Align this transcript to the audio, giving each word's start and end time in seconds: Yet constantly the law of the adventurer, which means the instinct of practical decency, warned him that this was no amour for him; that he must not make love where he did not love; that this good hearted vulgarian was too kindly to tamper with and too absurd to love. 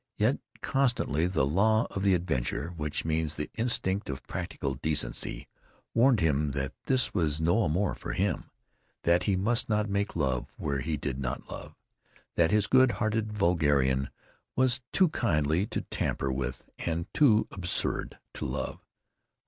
Yet 0.17 0.39
constantly 0.63 1.27
the 1.27 1.45
law 1.45 1.85
of 1.91 2.01
the 2.01 2.15
adventurer, 2.15 2.69
which 2.69 3.05
means 3.05 3.35
the 3.35 3.51
instinct 3.53 4.09
of 4.09 4.23
practical 4.25 4.73
decency, 4.73 5.47
warned 5.93 6.21
him 6.21 6.53
that 6.53 6.73
this 6.87 7.13
was 7.13 7.39
no 7.39 7.61
amour 7.65 7.93
for 7.93 8.13
him; 8.13 8.49
that 9.03 9.25
he 9.25 9.35
must 9.35 9.69
not 9.69 9.87
make 9.87 10.15
love 10.15 10.47
where 10.57 10.79
he 10.79 10.97
did 10.97 11.19
not 11.19 11.51
love; 11.51 11.75
that 12.35 12.49
this 12.49 12.65
good 12.65 12.93
hearted 12.93 13.31
vulgarian 13.37 14.09
was 14.55 14.81
too 14.91 15.09
kindly 15.09 15.67
to 15.67 15.81
tamper 15.81 16.31
with 16.31 16.67
and 16.79 17.05
too 17.13 17.47
absurd 17.51 18.17
to 18.33 18.45
love. 18.47 18.83